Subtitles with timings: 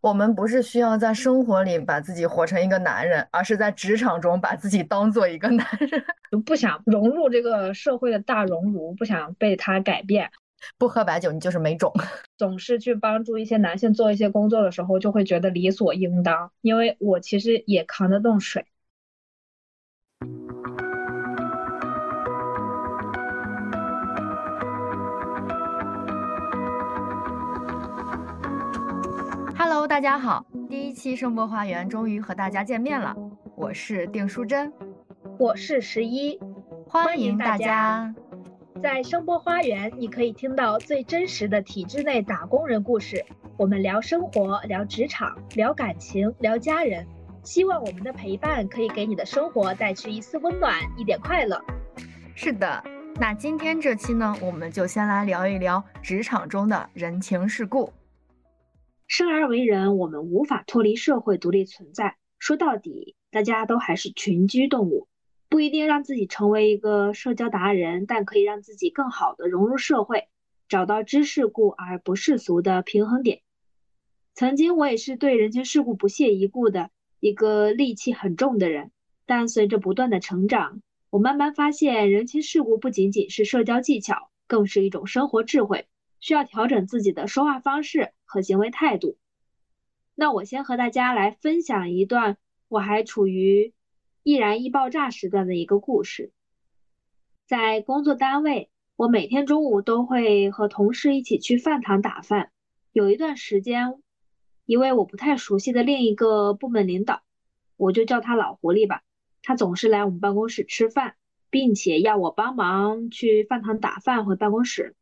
[0.00, 5.90] 我们不是需要在生活里把自己活成一个男人，而是在职场中把自己当做一个男人，
[6.30, 10.30] 就不想融入这个社会的大熔炉，不想被它改变。
[10.76, 11.92] 不喝白酒，你就是没种。
[12.36, 18.66] 总是去帮助一些男性做一些工作的时候，就会觉得理所应当，因为我其实也扛得动水。
[29.88, 33.16] Hello，大家好，第一期声波花园终于和大家见面了，
[33.56, 34.70] 我是定淑珍，
[35.38, 36.38] 我是十一，
[36.86, 38.14] 欢迎大家。
[38.82, 43.24] 在声波花园，你可以听到最真实的体制内打工人故事。
[43.56, 47.06] 我们聊生活，聊职场，聊感情，聊家人。
[47.42, 51.58] 希望我们的陪伴可以给你的生活带去一丝温暖，一点快乐。
[52.34, 57.90] 是的，那今天这期呢，我们就先来聊一聊职场中的人情世故。
[59.08, 62.18] 生而为人，我们无法脱离社会独立存在。
[62.38, 65.08] 说到底，大家都还是群居动物。
[65.48, 70.28] 不一定让自己成为一个社交达人，但可以让自己更好的融入社会，
[70.68, 73.40] 找到知世故而不世俗的平衡点。
[74.34, 78.90] 曾经我也是对人情世故不屑一顾的一个戾气很重的人，
[79.24, 85.86] 但随着不断的成长，我慢慢发现人情世故不仅仅是社交技巧，更是一种生活智慧，
[86.20, 89.16] 需要调整自己的说话方式和行为态度。
[90.14, 92.36] 那我先和大家来分享一段
[92.68, 93.72] 我还处于。
[94.24, 96.32] 易燃易爆炸时段的一个故事，
[97.46, 102.50] 在工作单位，我每天中午都会和同事一起去饭堂打饭。
[102.92, 104.02] 有一段时间，
[104.66, 107.22] 一位我不太熟悉的另一个部门领导，
[107.78, 109.02] 我就叫他老狐狸吧，
[109.42, 111.14] 他总是来我们办公室吃饭，
[111.48, 114.94] 并且要我帮忙去饭堂打饭回办公室。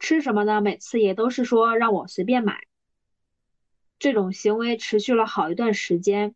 [0.00, 0.60] 吃什么呢？
[0.60, 2.64] 每次也都是说让我随便买。
[3.98, 6.34] 这种行为持续了好一段时间。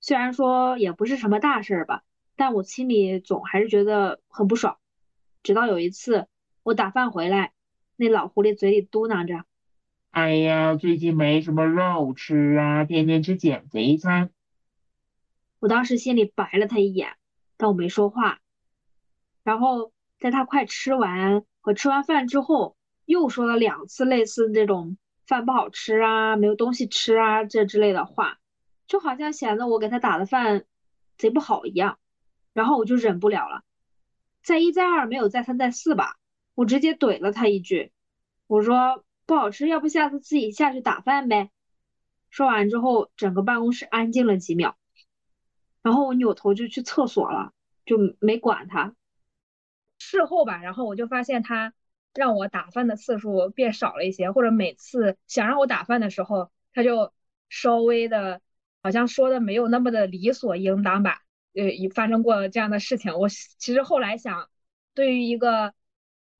[0.00, 2.02] 虽然说也不是什么大事儿吧，
[2.36, 4.78] 但我心里总还是觉得很不爽。
[5.42, 6.26] 直到有一次
[6.62, 7.52] 我打饭回来，
[7.96, 9.44] 那老狐狸嘴里嘟囔着
[10.10, 14.30] ：“哎呀，最近没什么肉吃啊，天天吃减肥餐。”
[15.60, 17.16] 我当时心里白了他一眼，
[17.56, 18.40] 但我没说话。
[19.44, 22.75] 然后在他快吃完和吃完饭之后，
[23.06, 28.38] 又说了两次类似那种饭不好吃啊、没有东西吃啊这之类的话。
[28.86, 30.64] 就好像显得我给他打的饭
[31.18, 31.98] 贼不好一样，
[32.52, 33.64] 然后我就忍不了了，
[34.44, 36.16] 再一再二没有再三再四吧，
[36.54, 37.90] 我直接怼了他一句，
[38.46, 41.50] 我说不好吃，要不下次自己下去打饭呗。
[42.30, 44.76] 说完之后，整个办公室安静了几秒，
[45.82, 47.52] 然后我扭头就去厕所了，
[47.84, 48.94] 就没管他。
[49.98, 51.74] 事后吧，然后我就发现他
[52.16, 57.12] 让我打饭的次数变少了一些，或者每次想让我打饭的时候，他就
[57.48, 58.40] 稍微的。
[58.82, 61.22] 好像说的没有那么的理所应当吧？
[61.54, 63.18] 呃，发生过这样的事情。
[63.18, 64.48] 我其实后来想，
[64.94, 65.74] 对于一个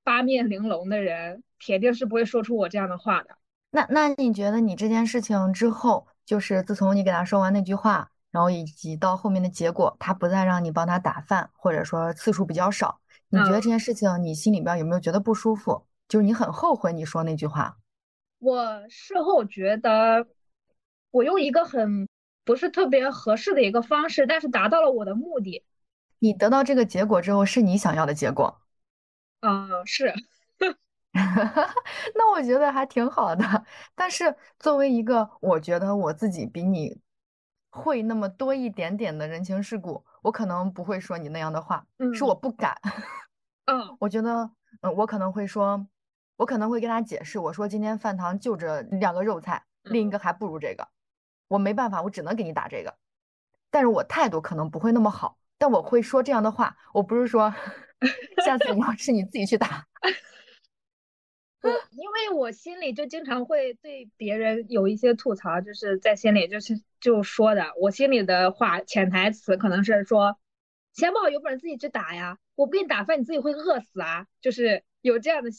[0.05, 3.37] 八面玲珑的人，铁定是不会说出我这样的话的。
[3.73, 13.01] 那那你觉得你这件事情之后，就是自从你给他说完那句话，然后以及到后面的结果，他不再让你帮他打饭，或者说次数比较少，
[13.31, 15.87] 你觉得这件事情你心里边有没有觉得不舒服？
[16.09, 17.77] 就是你很后悔你说那句话？
[18.39, 20.27] 我事后觉得，
[21.11, 22.09] 我用一个很。
[22.45, 25.65] 不是特别合适的一个方式，但是达到了我的目的。
[26.21, 28.61] 你得到这个结果之后，是你想要的结果。
[29.41, 30.15] 嗯，是。
[32.15, 33.65] 那我觉得还挺好的。
[33.97, 36.97] 但是作为一个，我觉得我自己比你
[37.77, 41.85] 会那么多一点点的人情世故，我可能不会说你那样的话。
[41.99, 42.15] 嗯。
[42.15, 42.75] 是我不敢。
[43.67, 43.97] 嗯。
[44.01, 44.51] 我觉得，
[44.81, 45.87] 嗯，我可能会说，
[46.37, 50.89] 我可能会跟他解释，我说今天饭堂就这两个肉菜，另一个还不如这个。
[51.49, 52.95] 我没办法，我只能给你打这个，
[53.71, 56.77] 但是我态度可能不会那么好，但我会说这样的话。
[56.93, 57.55] 我不是说
[58.45, 59.87] 下次你要吃你自己去打，
[61.91, 70.39] 因为我心里就经常会对别人有一些吐槽，就是在心里就是就说的，我心里的话潜台词可能是说，
[70.92, 75.51] 钱不好有本事自己去打呀，我不给你打饭，你自己会饿死啊，就是有这样的。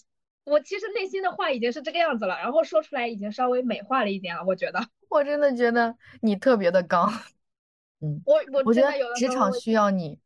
[0.44, 4.88] 我其实内心的话已经是这个样子了，然后说出来已经稍微美化了一点了，我觉得。
[5.10, 7.12] 我真的觉得你特别的刚，
[8.00, 10.20] 嗯，我我我觉得职场需要你，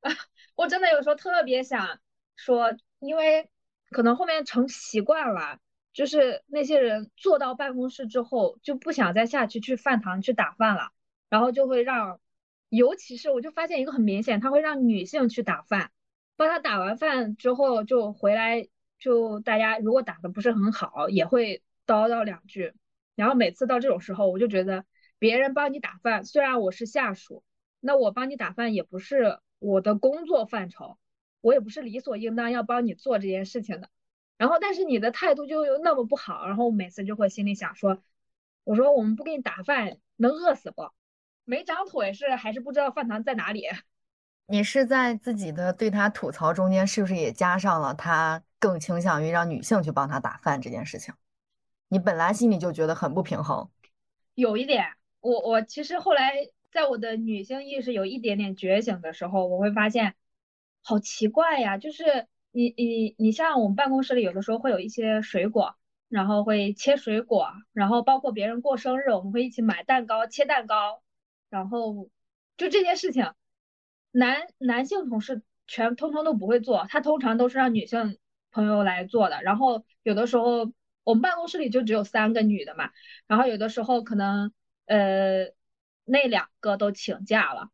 [0.00, 0.10] 啊
[0.54, 1.98] 我真的有时候特别想
[2.36, 3.48] 说，因为
[3.94, 5.60] 可能后面成习惯了，
[5.92, 10.90] 就是那些人坐到办公室之后就不想再下去去饭堂去打饭了，
[11.30, 12.20] 然后就会让，
[12.70, 15.92] 尤其是我就发现一个很明显，他会让女性去打饭，
[16.34, 18.68] 帮他打完饭之后就回来，
[18.98, 22.74] 就大家如果打的不是很好，也会叨叨两句。
[23.14, 24.84] 然后每次到这种时候，我就觉得
[25.20, 27.44] 别人帮你打饭，虽然我是下属，
[27.78, 30.98] 那我帮你打饭也不是我的工作范畴，
[31.44, 33.90] 我也不是理所应当要帮你做这件事情的。
[34.38, 37.98] 然后，但是你的态度就又那么不好，然后我每次就会心里想说，
[38.64, 40.88] 我说我们不给你打饭，能饿死不？
[41.44, 43.64] 没长腿是还是不知道饭堂在哪里？
[44.48, 51.12] 你是在自己的对他吐槽中间，是不是也加上了他更倾向于让女性去帮他打饭这件事情？
[51.88, 53.68] 你本来心里就觉得很不平衡，
[54.34, 54.86] 有一点，
[55.20, 60.14] 我我其实后来在我的女性意识有一点点觉醒的时候，我会发现，
[60.86, 65.76] 好奇怪呀，就是你你你像我们办公室里有的时候会有一些水果，
[66.08, 71.02] 然后会切水果，然后包括别人过生日，我们会一起买蛋糕、切蛋糕，
[71.48, 72.10] 然后
[72.58, 73.32] 就这件事情。
[74.16, 78.16] 男男性同事全通通都不会做，他通常都是让女性
[78.52, 79.42] 朋友来做的。
[79.42, 80.72] 然后有的时候
[81.02, 82.90] 我们办公室里就只有三个女的嘛，
[83.26, 84.52] 然后有的时候可能
[84.86, 85.46] 呃
[86.04, 87.70] 那两个都请假了，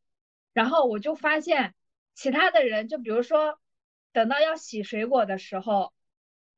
[0.54, 1.74] 然后我就发现
[2.14, 3.58] 其他的人，就比如说
[4.12, 5.92] 等到要洗水果的时候，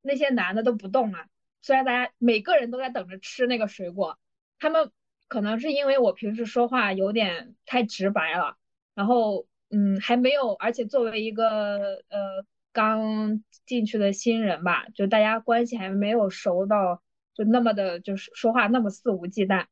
[0.01, 1.27] 那些男的都不动了。
[1.61, 4.19] 虽然大家每个人都在等着吃那个水果，
[4.59, 4.91] 他们
[5.29, 8.57] 可能是因为我平时说话有点太直白了，
[8.95, 9.47] 然后。
[9.75, 12.45] 嗯，还没有，而且作为一个呃
[12.75, 17.03] 刚进去的新人吧，就大家关系还没有熟到
[17.33, 19.65] 就那么的，就是说话那么肆无忌惮，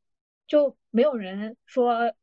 [0.46, 2.14] 就没有人说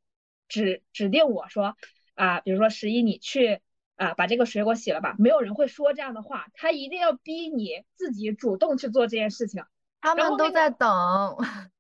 [0.48, 1.78] 指指定我说
[2.18, 3.62] 啊，比如说十一你去
[3.96, 9.64] 啊把这个水果洗了吧，没有人会说这样的话，他一定要逼你自己主动去做这件事情，
[10.02, 11.38] 他们都在等，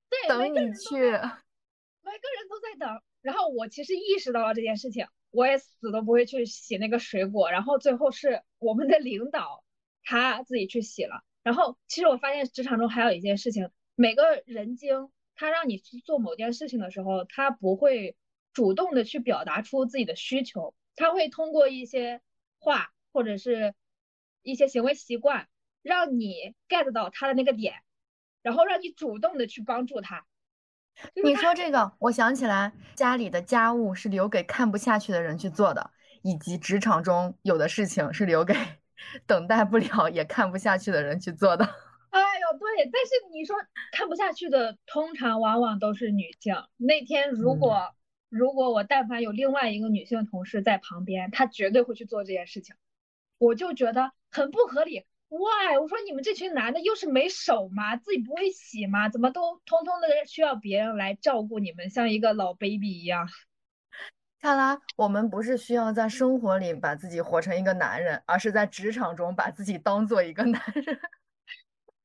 [0.10, 5.08] 对， 等你去，每个人都在等，然后我其实意识到了这件事情。
[5.30, 9.62] 我也死都不会去洗那个水果，然后最后是我们的领导
[10.04, 11.22] 他自己去洗了。
[11.44, 18.16] 然后其实我发现职场中还有一件事情，每个人精他让你去做某件事情的时候，他不会
[18.58, 22.22] 主动的去表达出自己的需求，他会通过一些
[22.58, 23.76] 话或者是
[24.42, 25.48] 一些行为习惯，
[25.84, 27.76] 让你 get 到他的那个点，
[28.42, 30.26] 然后让你主动的去帮助他。
[31.24, 35.92] 你说这个，我想起来，家里的家务是留给看不下去的人去做的，
[36.24, 38.56] 以及职场中有的事情是留给
[39.28, 41.64] 等待不了也看不下去的人去做的。
[42.10, 43.56] 哎呦，对，但是你说
[43.92, 46.56] 看不下去的，通常往往都是女性。
[46.78, 47.94] 那天如果
[48.30, 52.76] 如果我但凡有另外一个女性同事在旁边，她绝对会去做这件事情，
[53.38, 55.06] 我就觉得很不合理。
[55.30, 57.98] Why？，我说你们这群男的又是没手吗？
[57.98, 59.10] 自己不会洗吗？
[59.10, 63.28] 怎么都通通的需要别人来照顾你们，像一个老 baby 一样？
[64.40, 71.00] 看来我们不是需要在生活里把自己活成一个男人，而是在职场中把自己当做一个男人。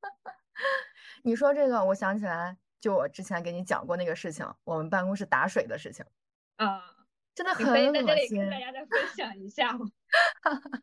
[1.22, 6.04] 你说这个，我想起来，就我之前给你讲过那个事情，我们办公室打水的事情
[6.56, 6.82] 啊，
[7.32, 8.40] 真的很恶心。
[8.40, 9.86] 跟大家再分享一下吗？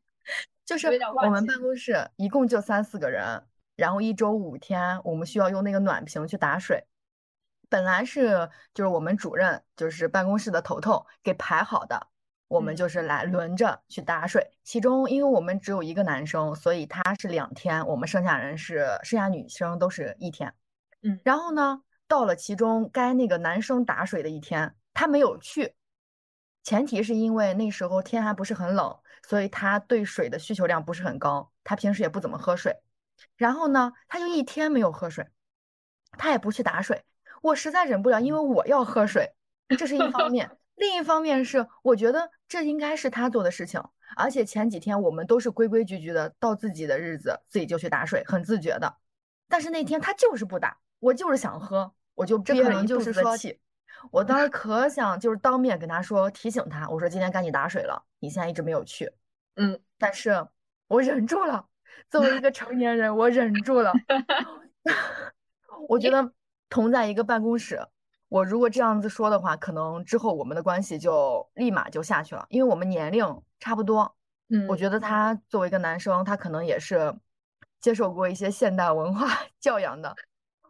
[0.65, 3.43] 就是我们办公室一共就三四个人，
[3.75, 6.85] 然后一周五天，我们需要用那个暖瓶去打水。
[7.67, 12.07] 本来是就是我们主任就是办公室的头头给排好的，
[12.47, 14.49] 我们就是来轮着去打水。
[14.63, 20.53] 其中因为我们只有一个男生，所以他是两天，我们剩下人是剩下女生都是一天。
[21.01, 25.75] 嗯，然后呢，到了其中该那个男生打水的一天，他没有去。
[26.63, 32.75] 前提是因为那时候天还不是很冷，所以他对水的需求量不是很高，他平时也不怎么喝水。
[33.37, 35.27] 然后呢，他就一天没有喝水，
[36.11, 37.05] 他也不去打水。
[37.43, 39.33] 我实在忍不了，因为我要喝水，
[39.77, 40.57] 这是一方面。
[40.75, 43.83] 另一方面是，我觉得这应该是他做的事情，
[44.17, 48.97] 而且前几天我们都是规规矩矩的，到自己的日子自己就去打水，很自觉的。
[49.47, 53.57] 但是那天他就是不打，我就是想喝，我就憋了一肚子的气。
[54.11, 59.09] 我当时可想就是当面跟他说，提醒他，我说今天该你打水了，你现在一直没有去，
[59.55, 60.45] 嗯，但是
[60.87, 61.65] 我忍住了，
[62.09, 63.93] 作为一个成年人，我忍住了。
[65.87, 66.33] 我觉得
[66.69, 67.81] 同在一个办公室，
[68.27, 74.13] 我如果这样子说的话，可能之后我们的关系就立马就下去了，因为我们年龄差不多。
[74.49, 77.15] 嗯，我觉得他作为一个男生，他可能也是
[77.79, 79.27] 接受过一些现代文化
[79.61, 80.13] 教养的。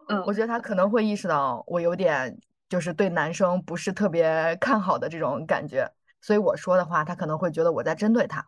[0.09, 2.39] 嗯，我觉得他可能会意识到我有点。
[2.69, 8.47] 就是对男生不是特别看好的这种感觉，所以我说的话，他可能会觉得我在针对他，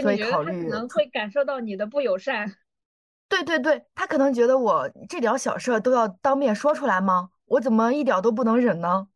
[0.00, 2.54] 所以考虑可能会感受到你的不友善。
[3.28, 7.30] 对对对，他可能觉得我这点小事都要当面说出来吗？
[7.46, 9.08] 我怎么一点都不能忍呢？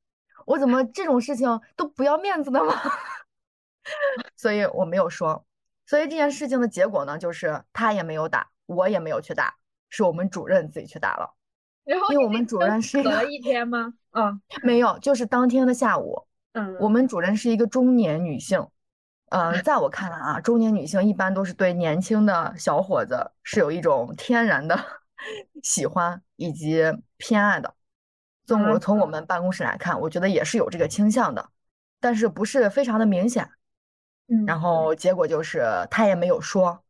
[0.47, 2.75] 我怎么这种事情都不要面子的吗？
[4.35, 5.47] 所以我没有说。
[5.87, 9.55] 所以这件事情的结果呢，就是他也没有打，我也没有去打，
[9.91, 11.35] 是我们主任自己去打了。
[11.85, 13.93] 然后因为我们主任是隔一天吗？
[14.13, 18.67] 嗯，没有，就是当天的下午，嗯，我们主任是一个中年女性。
[19.31, 24.77] 嗯，在我看来啊，中年女性一般都是对年轻的小伙子是有一种天然的
[25.63, 26.83] 喜欢以及
[27.17, 27.75] 偏爱的。
[28.47, 31.49] 从我嗯从我们办公室来看，我觉得也是有这个倾向的，
[32.01, 33.49] 但是不是非常的明显。
[34.27, 36.83] 嗯，然后结果就是他也没有说。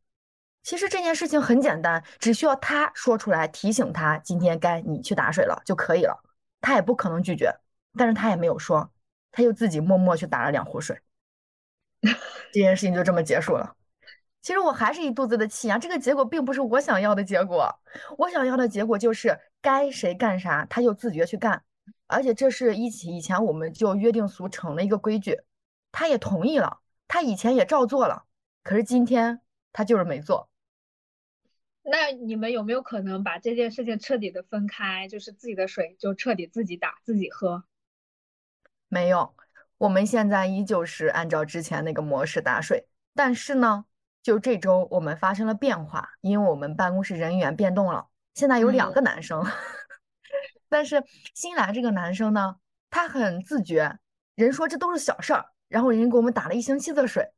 [0.63, 6.23] 其实这件事情很简单，只需要他说出来提醒他，今天该你去打水了就可以了。
[6.61, 7.51] 他也不可能拒绝，
[7.97, 8.91] 但是他也没有说，
[9.31, 10.99] 他就自己默默去打了两壶水。
[12.53, 13.75] 这件事情就这么结束了。
[14.43, 15.77] 其实我还是一肚子的气啊！
[15.77, 17.67] 这个结果并不是我想要的结果，
[18.17, 21.63] 我想要的结果就是该谁干啥，他就自觉去干，
[22.05, 25.41] 而且这是一起以前我们就约定俗成的一个规矩，
[25.91, 28.25] 他也同意了，他以前也照做了，
[28.63, 29.41] 可是今天
[29.73, 30.50] 他就是没做。
[31.91, 35.09] 那你们有没有可能把这件事情彻底的分开？
[35.09, 37.65] 就是自己的水就彻底自己打自己喝？
[38.87, 39.35] 没有，
[39.77, 43.83] 我们现在依旧是按照之前那个模式打水，但是呢，
[44.23, 49.45] 就这周我们发生了变化，因为我们办公室人员变动了，现在有两嗯个男生，
[50.69, 51.03] 但是
[51.35, 52.55] 新来这个男生呢，
[52.89, 53.99] 他很自觉，
[54.35, 57.33] 人说这都是小事儿，然后人家给我们打了一星期的水，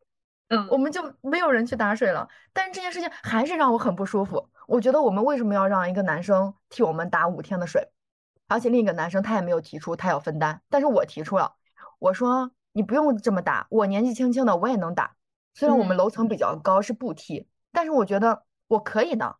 [0.49, 2.27] 嗯我们就没有人去打水了。
[2.51, 4.49] 但是这件事情还是让我很不舒服。
[4.67, 7.89] 我觉得我们为什么要让一个男生替我们打五天的水？
[8.47, 11.55] 而且另一个男生他也没有提出他要分担，但是我提出了，
[11.97, 15.15] 我说你不用这么打，我年纪轻轻的我也能打。
[15.55, 19.37] 虽然我们嗯楼层比较高是不梯，但是我觉得我可以的。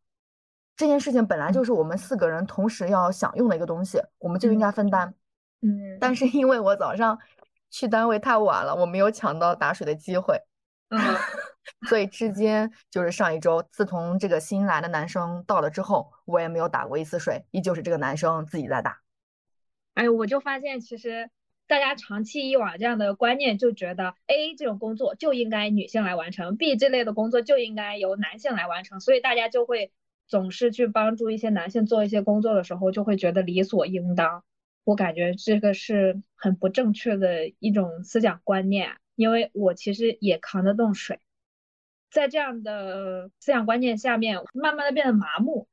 [0.76, 5.14] 这件事情本来就是我们四个人同时要享用的一个东西，我们就应该分担。
[5.62, 7.20] 嗯但是因为我早上
[7.70, 10.42] 去单位太晚了，我没有抢到打水的机会。
[10.94, 11.16] 嗯
[11.90, 19.00] 所以至今就是上一周，自从这个新来的男生到了之后，我也没有打过一次水，依旧是这个男生自己在打。
[19.94, 21.30] 哎，我就发现其实
[21.68, 29.92] 大家长期以往这样的观念，就觉得 A 这种工作就应该女性来完成，B 这类的工作就应该由男性来完成，所以大家就会
[30.28, 34.44] 总是去帮助一些男性做一些工作的时候，就会觉得理所应当。
[34.84, 41.20] 我感觉这个是很不正确的一种思想观念，因为我其实也扛得动水，
[42.12, 45.68] 在这样的思想观念下面，慢慢的变得麻木。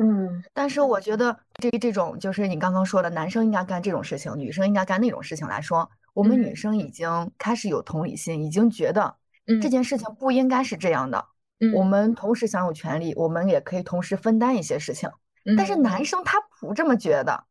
[0.00, 6.56] 嗯但是我觉得对于这种就是你刚刚说的，男生应该干这种事情，女生应该干那种事情来说，我们女嗯。
[6.56, 9.60] 生已经开始有同理心，已经觉得嗯。
[9.60, 11.24] 这件事情不应该是这样的。
[11.58, 11.86] 嗯我嗯。
[11.86, 15.10] 们同时享有权利，我们也可以同时分担一些事情。
[15.44, 15.82] 嗯但是嗯。
[15.82, 17.44] 男生他不这么觉得，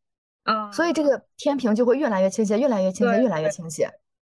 [0.44, 3.90] 啊，所以这个天平就会越来越倾斜，越来越倾斜，越来越倾斜，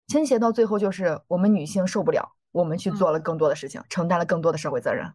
[0.07, 5.13] 倾斜到最后就是我们女性受不了，我们去做了更多的事情，承担了更多的社会责任，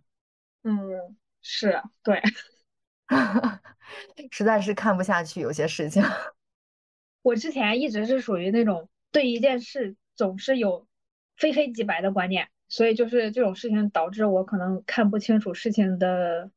[0.64, 2.22] 嗯，是对。
[4.32, 6.04] 实在是看不下去有些事情。
[7.24, 10.88] 我之前一直是属于那种对一件事总是有
[11.36, 16.52] 非黑即白的观念，所以就是这种事情导致我可能看不清楚事情的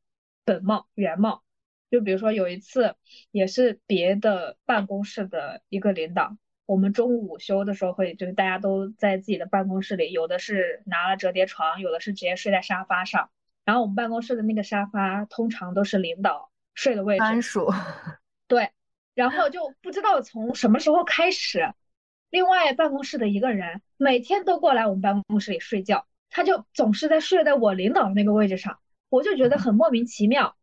[0.44, 1.42] 本貌原貌。
[1.90, 2.96] 就比如说有一次，
[3.30, 6.36] 也是别的办公室的一个领导，
[6.72, 13.28] 我们中午午休的时候会，就是大家都在自己的办公室里，有的是拿了折叠床，有的是直接睡在沙发上。
[13.66, 17.70] 然后我们办公室的那个沙发通常都是领导睡的位置，专属，
[18.48, 18.70] 对，
[19.14, 21.74] 然后就不知道从什么时候开始，
[22.30, 28.78] 另外办公室的一个人每天都过来我们办公室里睡觉，他就总是在睡在我领导的那个位置上，
[29.10, 30.56] 我就觉得很莫名其妙。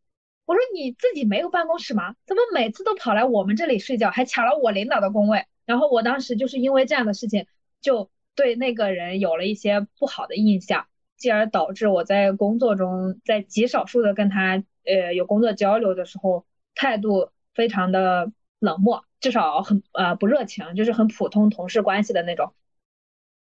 [0.48, 2.16] 我说你自己没有办公室吗？
[2.26, 5.46] 怎么每次都跑来我们这里睡觉，还抢了我领导的工位？
[5.70, 7.46] 然后我当时就是因为这样的事情，
[7.80, 22.56] 就对那个人有了一些不好的印象，继而导致我在工作中，在极少数的跟他呃有工作交流的时候，态度非常的冷漠，至少很呃不热情，就是很普通同事关系的那种。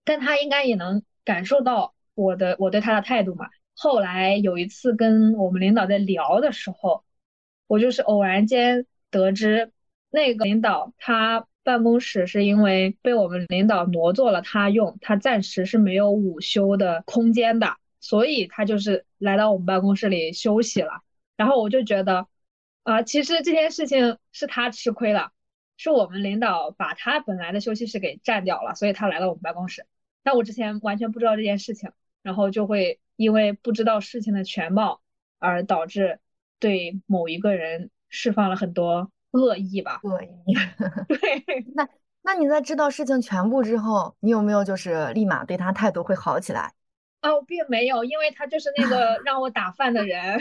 [0.05, 3.49] 但他应该也能感受到我的我对他的态度嘛。
[3.75, 7.03] 后来有一次跟我们领导在聊的时候，
[7.67, 9.73] 我就是偶然间得知，
[10.09, 21.03] 那个领导他办公室是因为被我们领导挪做了他用，他暂时是没有午休的空间的，所以他就是来到我们办公室里休息了。
[21.37, 22.27] 然后我就觉得，
[22.83, 25.33] 啊、其实这件事情是他吃亏了，
[25.77, 29.87] 是我们领导把他本来的休息室给占掉了，所以他来到我们办公室。
[30.23, 31.91] 但我之前完全不知道这件事情，
[32.23, 35.01] 然后就会因为不知道事情的全貌，
[35.39, 36.21] 而导致
[36.59, 40.01] 对某一个人释放了很多恶意吧。
[40.05, 40.55] 恶意。
[41.09, 41.89] 对，那
[42.23, 46.73] 那你在知道事情全部之后，你有没有就是立马对他态度会好起来？
[47.23, 50.39] 哦，并没有，因为他就是那个让我打饭的人。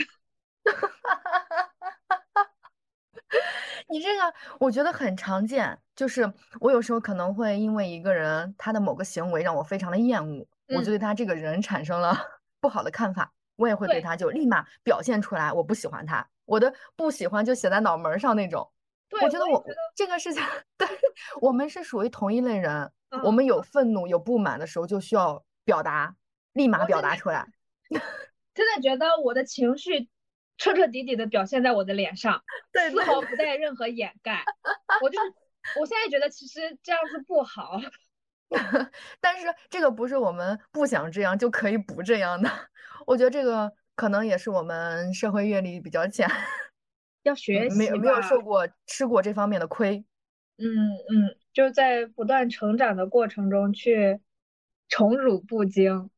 [3.88, 6.30] 你这个我觉得很常见，就是
[6.60, 12.16] 我有时候可能会因为一个人他的某个行为让我非常的厌恶，我就嗯对他这个人产生了
[12.60, 18.70] 不好的看法，我也会对对他就立马表现出来我不喜欢他，我的不喜欢就写在脑门儿上那种。
[19.12, 19.62] 对，我觉得我
[19.94, 20.42] 这个事情，
[20.76, 20.88] 对，
[21.40, 22.90] 我们是属于同一类人，
[23.22, 26.16] 我嗯，们有愤怒有不满的时候就需要表达，
[26.54, 27.46] 立马表达出来。
[28.54, 30.08] 真的觉得我的情绪
[30.56, 32.42] 彻彻底底的表现在我的脸上，
[32.72, 34.44] 对对丝毫不带任何掩盖。
[35.02, 35.18] 我就
[35.78, 37.78] 我现在觉得其实这样子不好，
[39.20, 42.50] 但是这个不是我们不想这样就可以不这样的，
[43.06, 46.28] 我觉得这个可能也是我们社会阅历比较浅，
[47.22, 47.96] 要学没有。
[47.96, 50.04] 没有受过吃过这方面的亏。
[50.58, 54.20] 嗯嗯，就在不断成长的过程中去
[54.88, 56.10] 宠辱不惊，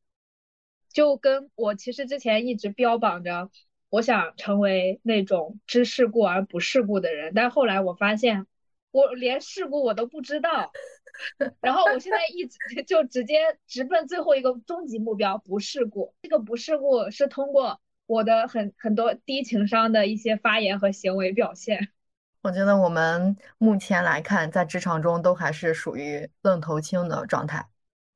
[0.91, 3.49] 就跟我其实之前一直标榜着
[3.89, 8.45] 我想成为那种知世故而不世故的人，但后来我发现
[8.91, 10.71] 我连世故我都不知道，
[11.61, 16.13] 然后我现在一直就直接直奔最后一个终极目标不世故。
[16.21, 21.89] 这个不世故是通过我的很很多低情商的一些发言和行为表现。
[22.41, 27.67] 我觉得我们目前来看，在职场中都还是属于愣头青的状态。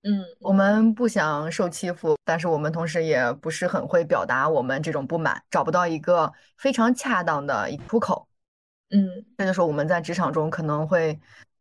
[0.02, 8.30] 嗯我们不想受欺负，但是我们同时也不是很会表达我们这种不满，找不到一个非常恰当的一个出口。
[8.92, 11.20] 嗯这就是我们在职场中可能会，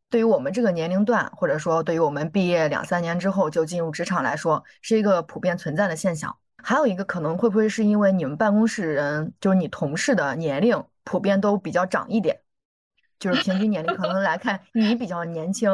[0.08, 6.36] 对于我们这个年龄段，或者说对于我们毕业两三年之后就进入职场来说，是一个普遍存在的现象。
[6.62, 12.40] 还有一个可能会不会是因为你们办公室人，就是你同事的年龄普遍都比较长一点，
[13.18, 15.70] 就是平均年龄可能来 看你比较年轻，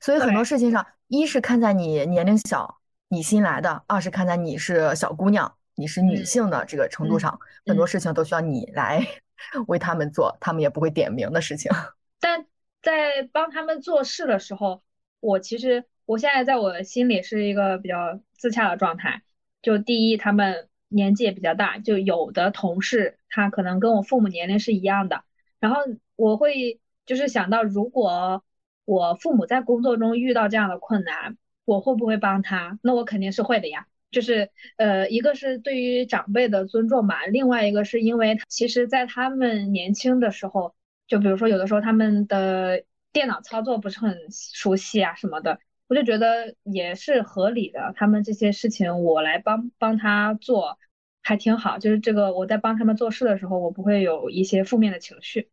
[0.00, 7.88] 所以很多事情上，一是看在你年龄小，你新来的；二是看在你是小姑娘，你是女嗯性的这个程度嗯上，很多嗯。
[7.88, 9.06] 事情都需要你来
[9.68, 11.70] 为他们做，他们也不会点名的事情。
[12.20, 12.44] 但
[12.82, 14.82] 在帮他们做事的时候，
[15.20, 19.22] 我其实我现在在我心里是一个比较自洽的状态。
[19.62, 25.24] 就第一，他们年纪也比较大，就有的同事他可能跟我父母年龄是一样的，
[25.58, 25.80] 然后
[26.16, 28.42] 我会就是想到，如果
[28.84, 32.78] 我父母在工作中遇到这样的困难，我会不会帮他？
[32.82, 33.86] 那我肯定是会的呀。
[34.10, 40.74] 就是呃，一个是对于长辈的尊重嘛，另外一个是因为其实，在他们年轻的时候。
[41.10, 45.58] 就比如说，有的时候他们的电脑操作不是很熟悉啊什么的，
[45.90, 47.92] 我就觉得也是合理的。
[47.96, 50.78] 他们这些事情我来帮帮他做，
[51.20, 51.78] 还挺好。
[51.80, 55.50] 就是这个我在帮他们做事的时候，我不会有一些负面的情绪。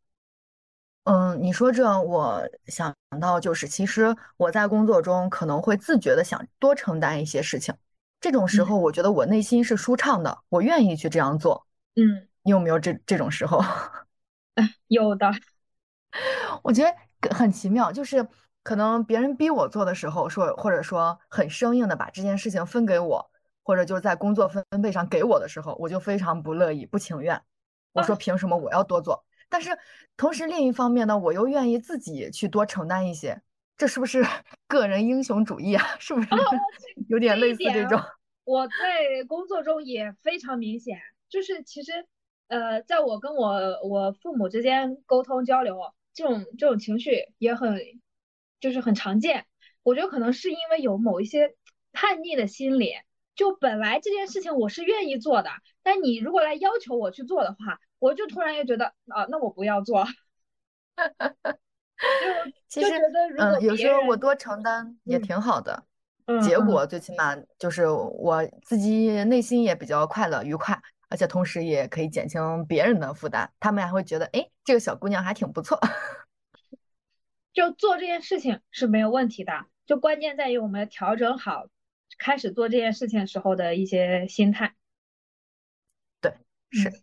[1.05, 7.73] 嗯，你说这，我想到就是，其实我在工作中可能会自觉的想多承担一些事情，
[8.21, 11.65] 这种时嗯候，我觉得我内心是舒畅的，我愿意去这样做。
[11.95, 13.59] 嗯，你有没有这这种时候？
[14.87, 15.31] 有的，
[16.61, 18.27] 我觉得很奇妙，就是
[18.67, 23.31] 可能别人逼我做的时候，说或者说很生硬的把这件事情分给我，
[23.63, 27.41] 或者就是在工作分配上给我的时候，我就非常不乐意、不情愿。
[27.93, 29.23] 我说啊凭什么我要多做？
[29.47, 29.69] 但是
[30.17, 33.41] 同时另一方面呢，我又愿意自己去多承担一些，
[33.77, 34.21] 这是不是
[34.67, 35.85] 个人英雄主义啊？
[35.97, 36.37] 是不是哦，
[37.07, 37.97] 有点类似这种？
[38.43, 40.99] 我在工作中也非常明显，
[41.29, 42.05] 就是其实，
[42.49, 45.79] 呃，在我跟我我父母之间沟通交流，
[46.13, 47.79] 这种这种情绪也很，
[48.59, 49.45] 就是很常见。
[49.83, 51.55] 我觉得可能是因为有某一些
[51.93, 52.93] 叛逆的心理，
[53.35, 55.49] 就本来这件事情我是愿意做的，
[55.83, 60.05] 但你如果来要求我去做的话，我就突然又觉得啊，那我不要做，
[60.97, 61.13] 就
[62.67, 62.89] 其实，
[63.37, 65.83] 嗯，有时候我，多承担也嗯挺好的。
[66.43, 75.79] 结果最起码就是我自己内心也比较快乐愉快，而且同时也可以减轻别人的负担，他们还会觉得，哎，这个小姑娘还挺不错。
[77.57, 81.69] 就做这件事情是没有问题的，就关键在于我们调整好
[82.19, 84.75] 开始做这件事情时候的一些心态。
[86.21, 86.35] 对，
[86.69, 86.93] 是，嗯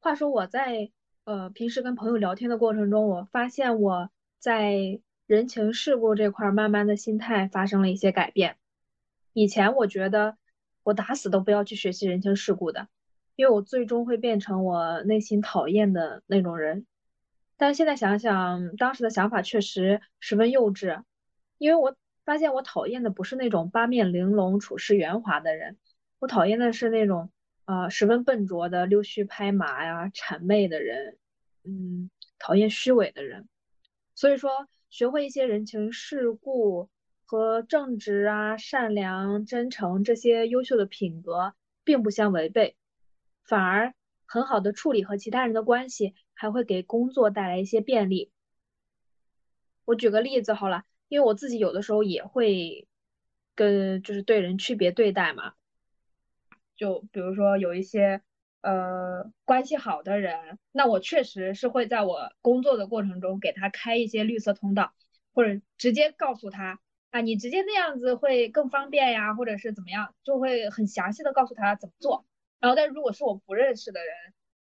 [0.00, 0.90] 话说我在
[1.24, 8.56] 呃平时跟朋友聊天的过程中，我发现我在人情世故这块儿慢慢的心态发生了一些改变。
[9.34, 10.38] 以前我觉得
[10.82, 12.88] 我打死都不要去学习人情世故的，
[13.36, 16.86] 因为我最终会变成我内心讨厌的那种人。
[17.64, 21.02] 但现在想想，当时的想法确实十分幼稚，
[21.56, 21.96] 因为我
[22.26, 25.78] 发现我讨厌的不是那种八面玲珑、处事圆滑的人，
[26.18, 27.30] 我讨厌的是那种
[27.64, 31.16] 呃十分笨拙的溜须拍马呀、谄媚的人，
[31.64, 33.48] 嗯，讨厌虚伪的人。
[34.14, 36.90] 所以说，学会一些人情世故
[37.24, 42.76] 和正直啊、善良、真诚这些优秀的品格，并不相违背，
[43.42, 43.94] 反而
[44.26, 48.30] 很好的处理和其他人的关系，还会给工作带来一些便利。
[49.84, 52.88] 我举个例子好了，因为我自己有的时候也会
[53.54, 55.52] 跟就是对人区别对待嘛，
[56.74, 58.22] 就比如说有一些
[58.62, 64.94] 呃关系好的人，那我确实是会在我工作的过程中给他开一些绿色通道，
[65.34, 72.24] 或者直接告诉他啊，你直接那样子会更方便呀，或者是怎么样，就会很详细的告诉他怎么做。
[72.64, 74.14] 然后，但如果是我不认识的人，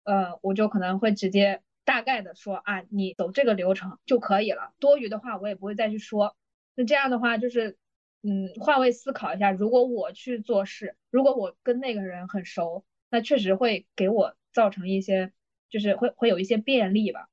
[0.03, 4.75] 呃，我就可能会直接大概的说啊，你走这个流程就可以了。
[4.77, 6.37] 多余的话我也不会再去说。
[6.75, 7.79] 那这样的话就是，
[8.21, 15.33] 嗯，换位思考一下，如果我去做事，如果我跟那个人很熟，那确实会给我造成一些，
[15.67, 17.27] 就是会会有一些便利吧。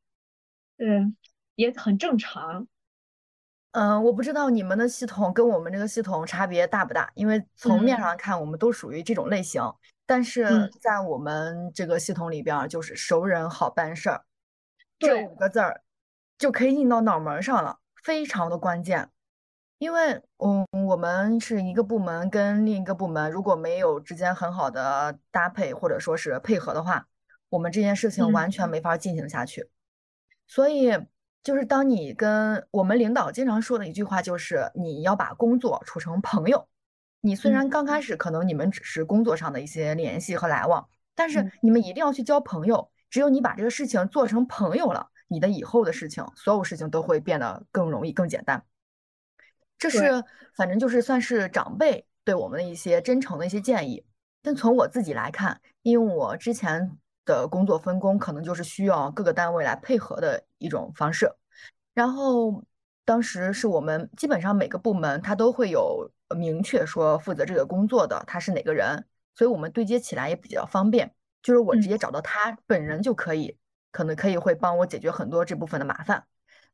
[0.79, 1.19] 嗯，
[1.55, 2.67] 也很正常。
[3.73, 9.61] 嗯，我不知道你们的系统跟我们这个系统差别大不大，因为从面上看，我们都属于这种类型。
[10.07, 14.25] 但是在我们这个系统里边，就是熟人好办事儿，
[14.99, 15.83] 这五个字儿
[16.39, 19.11] 就可以印到脑门上了，非常的关键。
[19.79, 27.09] 因为，嗯，我们是一个部门跟另一个部门如果没有之间很好的搭配或者说是配合的话，
[27.51, 29.69] 我们这件事情完全没法进行下去。
[30.47, 30.97] 所以，
[31.43, 36.69] 就是当你跟我们领导经常说的一句话，就是你要把工作处成朋友。
[37.27, 42.89] 你虽然刚开始可能你们只是工作上的一些联系和来往，但是你们一定要去交朋友。
[43.11, 48.63] 只有你把这个事情做成朋友了，你的以后的事情，所有事情都会变得更容易、更简单。
[49.77, 50.23] 这是
[50.55, 54.05] 反正就是算是长辈对我们的一些真诚的一些建议。
[54.41, 61.29] 但从我自己来看，因为我之前的工作分工可能就是需要各个单位来配合的一种方式，
[61.93, 62.63] 然后。
[63.07, 71.15] 当时是我们基本上每个部门他都会有明确说负责这个工作的他是哪个人，所以我们对接起来也比较方便。
[71.43, 73.57] 就是我直接找到他本人就可以，
[73.93, 76.27] 可能可以会帮我解决很多这部分的麻烦。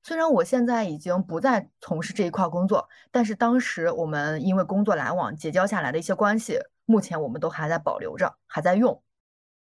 [0.02, 9.02] 虽然我现在已经不再从事这一块工作，但是当时我们因为工作来往结交下来的一些关系，目前我们都还在保留着，还在用。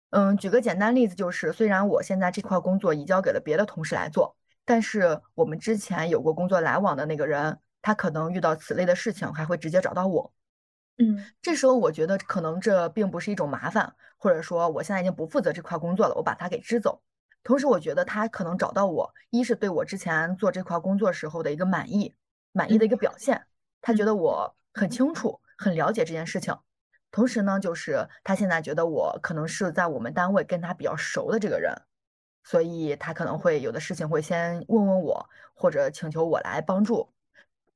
[0.10, 4.36] 嗯，举个简单例子，就是虽然我现在这块工作移交给了别的同事来做。
[4.66, 10.32] 但是我们之前有过工作来往的那个人，他可能遇到此类的事情，还会直接找到我。
[10.98, 17.02] 嗯，这时候我觉得可能这并不是一种麻烦，或者说我现在已经不负责这块工作了，我把他给支走。
[17.42, 22.14] 同时，我觉得他可能找到我，一是对我之前做这块工作时候的一个满意，
[22.52, 23.42] 满意的一个表现，
[23.82, 26.54] 他觉得我很清楚、很了解这件事情。
[27.12, 31.74] 同时呢，就是他现在觉得我可能是在我们单位跟他比较熟的这个人。
[32.50, 37.08] 所以他可能会有的事情会先问问我，或者请求我来帮助。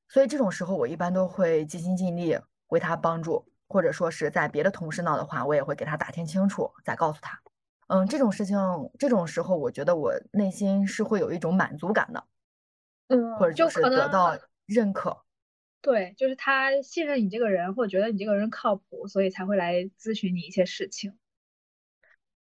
[0.08, 2.36] 所以这种时候，我一般都会尽心尽力
[2.70, 7.40] 为他帮助，或者说是在别的同事闹的话，我也会给他打听清楚，再告诉他。
[7.86, 8.58] 嗯，这种事情，
[8.98, 12.24] 这种时候，我觉得我内心是会有一种满足感的，
[13.06, 15.22] 嗯，或者就是得到认可。
[15.82, 21.16] 对，就是他信任你这个人，或者觉得你这个人靠谱，所以才会来咨询你一些事情。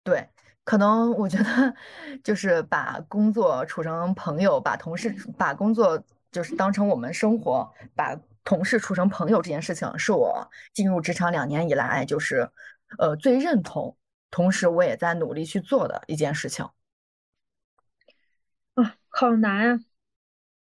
[0.04, 0.28] 对。
[0.68, 1.74] 可能我觉得，
[2.22, 12.50] 就是把工作处成朋友，把同事把工作就是当成我们生活，把同事处成朋友这件事情，是我进入职场两年以来，就是
[12.98, 13.96] 呃最认同，
[14.30, 16.68] 同时我也在努力去做的一件事情。
[18.74, 19.80] 啊，好难啊！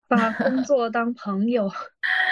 [0.07, 1.73] 把工 作当朋友。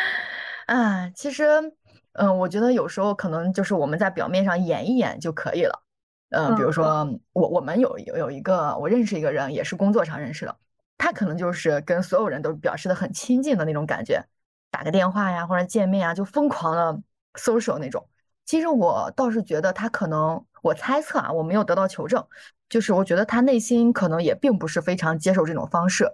[0.68, 1.72] 啊，其实，
[2.12, 5.85] 嗯，我觉得有时候可能就是我们在表面上演一演就可以了。
[6.30, 10.56] 嗯，比如说我我们有有有一个我认识一个人，也是工作上认识的，
[10.98, 14.24] 他可能就是跟所有人都表示的很亲近的那种感觉，
[14.70, 17.00] 打个电话呀或者见面啊就疯狂的
[17.34, 18.08] social 那种。
[18.44, 22.24] 其实我倒是觉得他可能，我猜测啊，我没有得到求证，
[22.68, 26.12] 就是我觉得他内心可能也并不是非常接受这种方式，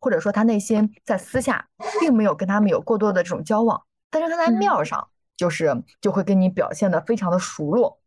[0.00, 1.68] 或者说他内心在私下
[2.00, 7.98] 并没有跟他们有过多的这种交往，但是他在面上就是就会跟你表现的非常的熟络。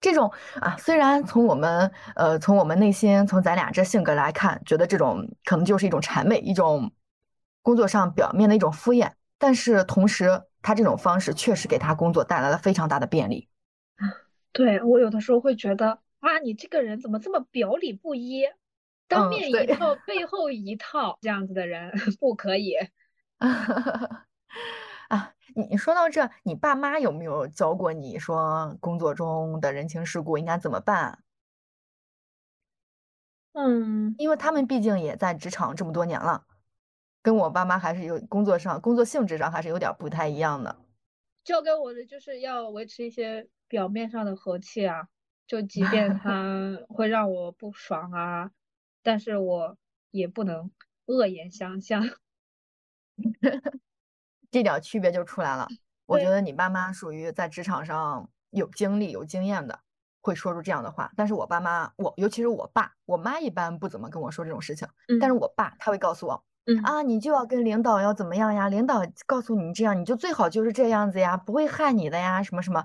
[0.00, 6.90] 这种啊，虽然从我们呃，从我们内心，从咱俩这性格来看，觉得这种可能就是一种谄媚，一种
[7.62, 13.48] 工作上表面的一种敷衍，但是同时，他这种方式确实给他工作带来了非常大的便利。
[14.52, 18.46] 对我有的时候会觉得啊，你这个人怎么这么表里不一，
[19.06, 22.74] 当面一套， 背后一套，这样子的人 不可以。
[25.08, 25.34] 啊。
[25.54, 31.22] 你说到这，你爸妈有没有教过你说工作中的人情世故应该怎么办？
[33.52, 36.44] 嗯，因为他们毕竟也在职场这么多年了，
[37.20, 40.76] 跟我爸妈还是有工作上工作性质上还是有点不太一样的。
[41.42, 45.08] 教给我的就是要维持一些表面上的和气啊，
[45.46, 48.52] 就即便 他会让我不爽啊，
[49.02, 49.76] 但是我
[50.10, 50.70] 也不能
[51.06, 52.04] 恶言相向。
[54.50, 55.68] 这点区别就出来了。
[56.06, 59.78] 我觉得你爸妈属于在职场上有经历、有经验的，
[60.20, 61.12] 会说出这样的话。
[61.16, 64.88] 但是我爸妈，我尤其是我爸，我妈一般不怎么跟我说这种事情。
[65.20, 68.68] 但是我爸他会告诉我嗯啊，你就要跟领导要怎么样呀？
[68.68, 72.84] 领导告诉你这样，你就最好就是这样子呀，不会害你的呀，什么什么。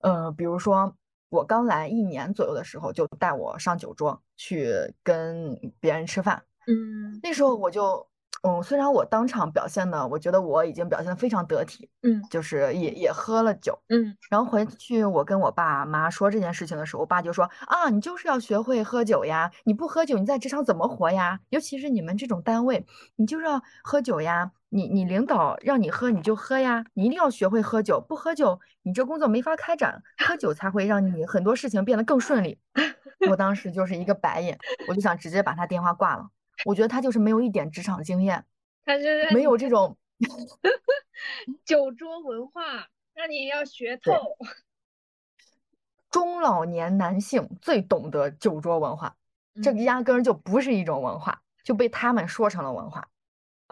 [0.00, 0.96] 呃，比如说
[1.28, 4.72] 我刚来一年左右的时候，就带我上酒桌去
[5.02, 6.42] 跟别人吃饭。
[6.66, 8.06] 嗯那时候我就，
[8.42, 21.38] 嗯，虽然我当场表现的，我觉得我已经表现得非常得体，嗯就是也也喝了酒，嗯然后回去我跟我爸妈说这件事情的时候，我爸就说啊，你就是要学会喝酒呀，你不喝酒你在职场怎么活呀？
[21.50, 22.84] 尤其是你们这种单位，
[23.16, 32.58] 你就是要喝酒呀，你你领导让你喝你就喝呀，你一定要学会喝酒，不喝酒你这工作没法开展，喝酒才会让你很多事情变得更顺利。
[33.30, 36.26] 我当时就是一个白眼，我就想直接把他电话挂了。
[36.64, 38.44] 我觉得他就是没有一点职场经验，
[38.84, 39.96] 他就是没有这种
[41.64, 44.12] 酒桌文化，那你要学透。
[46.10, 49.16] 中老年男性最懂得酒桌文化，
[49.62, 53.08] 这个压根儿就不是一种文化，就被他们说成了文化。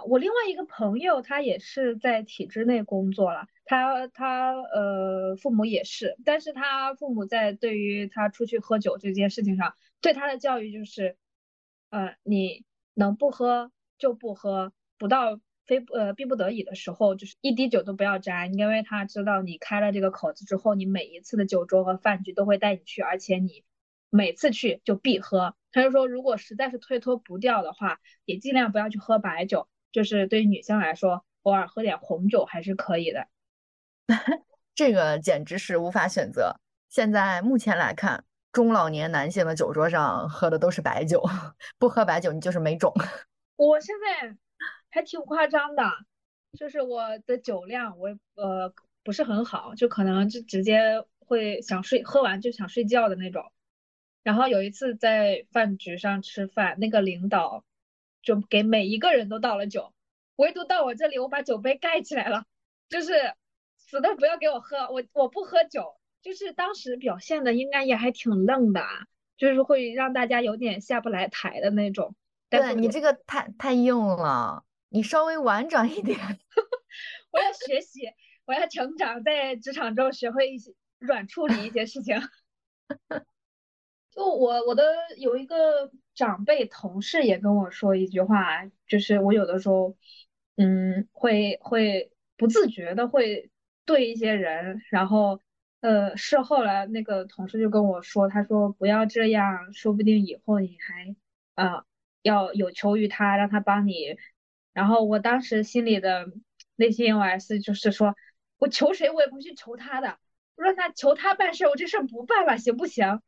[0.07, 11.19] 我另外一个朋友，他也是在体制内工作了，他他呃父母也是，但是他父母在对于他出去喝酒这件事情上，对他的教育就是，
[11.91, 12.65] 呃，你
[13.01, 23.65] 能不喝就不喝，不到非呃逼不得已的时候，就是一滴酒都不要沾，因为他知道你开了这个口子之后，你每一次的酒桌和饭局都会带你去，而且你
[24.11, 25.57] 每次去就必喝。
[25.73, 29.67] 他就说，如果实在是推脱不掉的话，也尽量不要去喝白酒。
[29.93, 33.29] 就是对于女性来说，偶尔喝点红酒还是可以的。
[34.75, 36.57] 这个简直是无法选择。
[36.91, 41.23] 现在目前来看，中老年男性的酒桌上喝的都是白酒，
[41.79, 42.93] 不喝白酒你就是没种。
[43.57, 44.37] 我现在
[44.91, 45.85] 还挺夸张的，
[46.59, 48.73] 就是我的酒量我呃
[49.05, 53.53] 不是很好，就可能就直接会想睡，喝完就想睡觉的那种。
[54.25, 57.65] 然后有一次在饭局上吃饭，那个领导
[58.23, 59.95] 就给每一个人都倒了酒，
[60.37, 62.45] 唯独到我这里，我把酒杯盖起来了，
[62.89, 63.13] 就是
[63.79, 66.00] 死都不要给我喝，我我不喝酒。
[66.23, 69.07] 就是当时表现的应该也还挺愣的啊，
[69.37, 72.15] 就是会让大家有点下不来台的那种。
[72.49, 76.19] 对你这个太太硬了，你稍微婉转一点。
[77.31, 78.01] 我要学习，
[78.45, 82.21] 我要成长，在职场中学会一些软处理一些事情。
[84.11, 84.83] 就我我的
[85.17, 89.97] 有一个长辈同事也跟我说一句话，就是我有的时候，
[90.57, 93.49] 嗯，会会不自觉的会
[93.85, 95.41] 对一些人，然后
[95.81, 101.17] 呃，事后来那个同事就跟我说，他说不要这样，说不定以后你还
[101.55, 101.85] 呃
[102.23, 104.17] 要有求于他，让他帮你。
[104.73, 106.27] 然后我当时心里的
[106.77, 108.15] 内心 OS 就是说，
[108.59, 110.19] 我求谁我也不去求他的，
[110.57, 113.21] 我让他求他办事，我这事不办了，行不行？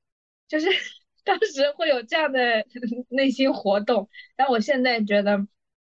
[0.47, 0.69] 就是
[1.25, 2.67] 当时会有这样的
[3.09, 5.47] 内心活动，但我现在觉得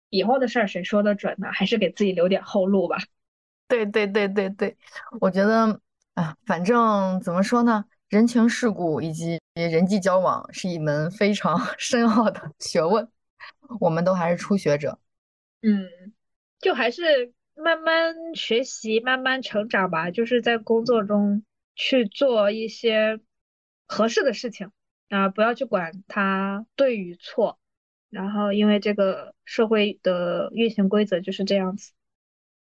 [0.09, 1.48] 以后的事儿谁说的准呢？
[1.53, 2.98] 还是给自己留点后路吧。
[3.68, 4.77] 对对对对对，
[5.20, 5.81] 我觉得
[6.14, 13.09] 啊，反正怎么说呢，人情世故以及人际交往是一门非常 深奥的学问，
[13.81, 14.98] 我们都还是初学者。
[15.62, 15.88] 嗯，
[16.61, 20.11] 就还是慢慢学习，慢慢成长吧。
[20.11, 23.20] 就是在工作中去做一些
[23.87, 24.70] 合适的事情
[25.09, 27.59] 啊，不要去管它对与错。
[28.11, 31.90] 然后，因为这个社会的运行规则就是这样子。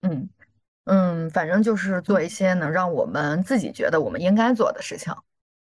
[0.01, 0.29] 嗯
[0.89, 5.13] 嗯，反正就是做一些能让我们自己觉得我们应该做的事情，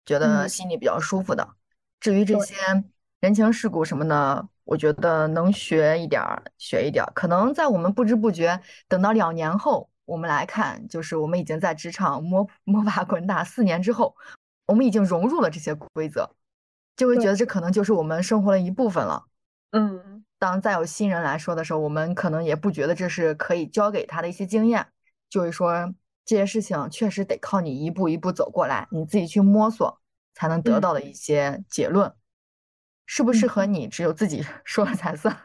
[0.05, 1.45] 觉得嗯心里比较舒服的。
[1.99, 2.55] 至于这些
[3.19, 7.11] 人情世故什么的，我觉得能学一点儿学一点儿。
[7.13, 14.15] 可能在我们不知不觉，等到两年后，我们来看，就是我们已经在职场摸摸爬滚打四年之后，
[14.67, 16.29] 我们已经融入了这些规则，
[16.95, 19.25] 就会觉得这可能就是我们生活的一部分了。
[19.71, 24.87] 嗯，当再有新人来说的时候，我们可能也不觉得这是可以教给他的一些经验，
[25.29, 25.93] 就是说
[26.25, 29.99] 这些事情确实得靠你一步一步走过来，你自己去摸索
[30.33, 32.13] 才能得嗯到的一些结论，
[33.05, 35.37] 适不适合你，只有自己 说了才算。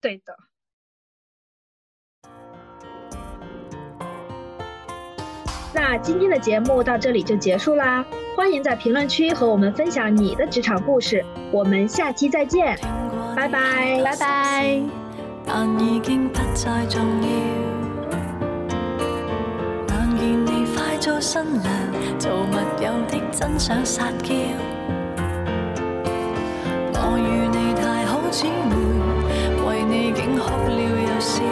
[0.00, 0.36] 对的。
[5.72, 8.06] 那今天的节目到这里就结束啦，
[8.36, 12.78] 欢迎在评论区和我们分享你的职场故事，我们下期再见，
[13.34, 14.82] 拜拜，拜拜。
[15.44, 17.63] 但已經不再重要。
[21.04, 21.70] 做新娘，
[22.18, 24.32] 做密友的真想撒娇。
[26.94, 28.74] 我与你太好姊妹，
[29.68, 31.44] 为你竟哭了又笑，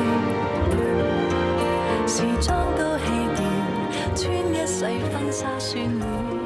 [2.06, 3.04] 时装都弃
[3.36, 3.44] 掉，
[4.16, 6.41] 穿一世婚纱算了。